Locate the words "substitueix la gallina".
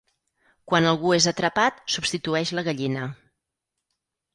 1.99-3.09